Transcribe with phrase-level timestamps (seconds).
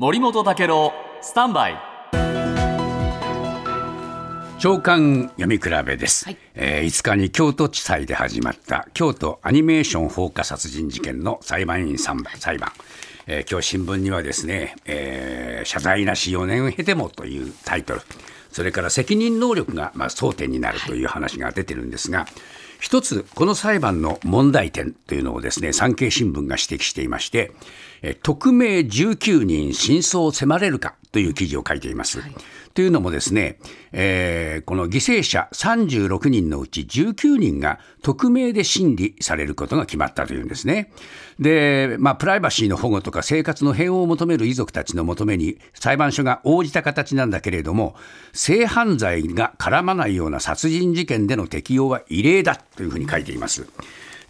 [0.00, 1.76] 森本武郎スタンバイ。
[4.60, 6.36] 長官読み比べです、はい。
[6.54, 12.70] えー5日に京都地裁で始まった京都アニメーション放火殺人事件の裁判員3番裁判、
[13.26, 18.00] えー今日新聞にはですね、えー謝罪なし4年を経てもというタイトル。
[18.52, 22.26] それから責任能力がまあ争点になるという話が出てるんですが、
[22.80, 27.50] 一つこの裁判の問題点というのをですね産経新聞が指摘していまして、
[28.02, 32.20] えー匿名19人真相を迫れるかという記事を書いています。
[32.74, 33.58] というのもですね、
[33.92, 40.92] えーこの犠牲者36人のうち19人が匿名で審理されることが決まったというんですね。
[41.38, 47.94] で、まあ、プライバシーの保護とか生活の平和を求める遺族たちの求めに裁判所が応じた形なんだけれども、
[48.32, 53.66] 性犯罪が絡まないような殺人事件での適用は異例だというふうに書いています。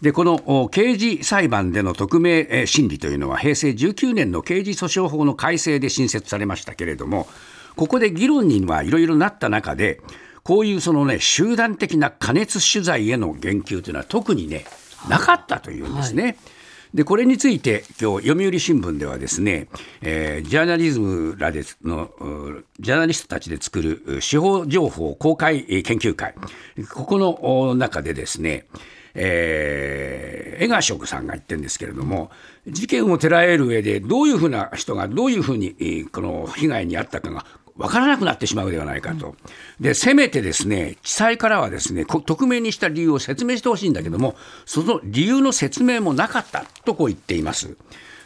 [0.01, 7.27] でこのお刑事裁判での匿名えー審理というのは平成19年の刑事訴訟法の改正で新設されましたけれども
[7.75, 9.99] ここで議論にはいろいろなった中で
[10.43, 14.65] こういうそのね集団的な加熱取材への言及というのは特にね
[15.09, 16.37] なかったというんですね。
[16.93, 19.67] でこれについて今日読売新聞ではですね、
[20.01, 26.33] えージャーナリズムらでのうジャーナリストたちで作るう司法情報公開えー研究会
[26.91, 28.65] ここのお中でですね
[29.21, 32.31] えー江川職さんが言ってるんですけれども
[32.67, 37.45] 事件を捉える上でどういうふうな人がどういうふうにこの被害に遭ったかが
[37.77, 39.37] 分からなくなってしまうではないかと。
[39.79, 47.77] で、せめてですね、地裁からはですね、匿名にした理由を説明してほしいんだけども、その理由の説明もなかったとこう言っています。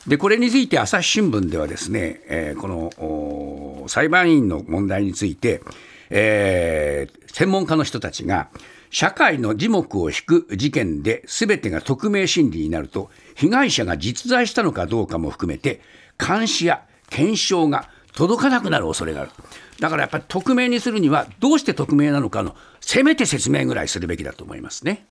[0.07, 5.61] で、これについて朝日新聞ではですね、えーこの裁判員の問題について、
[6.09, 8.49] えー専門家の人たちが、
[8.93, 15.81] 社会の耳目を引く事件で全てが匿名心理になると、被害者が実在したのかどうかも含めて、
[16.19, 19.31] 監視や検証が届かなくなる恐れがある。
[19.79, 25.01] だからやっぱり匿名にするには、どうして匿名なのかの、せめて説明ぐらいするべきだと思いますね。